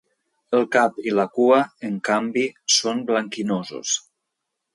El 0.59 0.63
cap 0.75 0.95
i 1.09 1.13
la 1.19 1.25
cua, 1.35 1.59
en 1.91 1.99
canvi, 2.09 2.47
són 2.79 3.05
blanquinosos. 3.11 3.95